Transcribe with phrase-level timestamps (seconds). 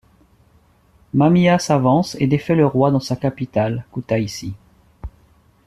[1.13, 4.55] Mamia s'avance et défait le roi dans sa capitale, Koutaissi.